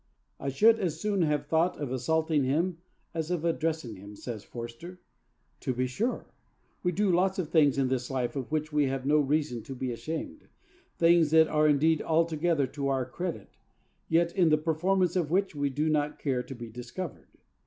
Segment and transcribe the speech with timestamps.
[0.39, 2.79] 'I should as soon have thought of assaulting him
[3.13, 4.99] as of addressing him,' says Forster.
[5.59, 6.25] To be sure!
[6.81, 9.75] We do lots of things in this life of which we have no reason to
[9.75, 10.47] be ashamed,
[10.97, 13.49] things that are indeed altogether to our credit,
[14.09, 17.27] yet in the performance of which we do not care to be discovered.